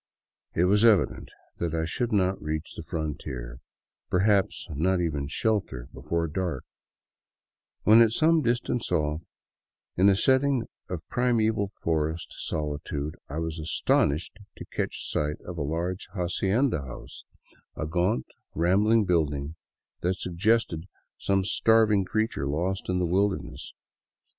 It 0.55 0.63
was 0.65 0.83
evident 0.83 1.29
that 1.59 1.75
I 1.75 1.85
should 1.85 2.11
not 2.11 2.41
reach 2.41 2.73
the 2.73 2.81
frontier, 2.81 3.59
perhaps 4.09 4.65
not 4.71 4.99
even 4.99 5.27
shelter, 5.27 5.89
before 5.93 6.25
dark, 6.27 6.65
when, 7.83 8.01
at 8.01 8.11
some 8.11 8.41
distance 8.41 8.91
off, 8.91 9.21
in 9.95 10.09
a 10.09 10.15
setting 10.15 10.65
of 10.89 11.07
primeval 11.07 11.67
forest 11.67 12.33
solitude 12.35 13.15
I 13.29 13.37
was 13.37 13.59
astonished 13.59 14.39
to 14.57 14.65
catch 14.73 15.07
sight 15.07 15.39
of 15.45 15.59
a 15.59 15.61
large 15.61 16.07
hacienda 16.15 16.81
house, 16.81 17.23
a 17.75 17.85
gaunt, 17.85 18.25
rambling 18.55 19.05
building 19.05 19.55
that 19.99 20.15
suggested 20.17 20.85
some 21.19 21.43
starving 21.43 22.05
creature 22.05 22.47
lost 22.47 22.89
in 22.89 22.97
the 22.97 23.05
wilderness. 23.05 23.71